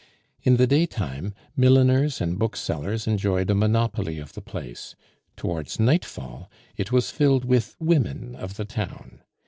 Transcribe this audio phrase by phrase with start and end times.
[0.41, 4.95] In the daytime milliners and booksellers enjoyed a monopoly of the place;
[5.37, 9.21] towards nightfall it was filled with women of the town.